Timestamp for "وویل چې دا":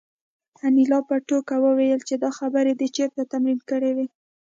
1.65-2.29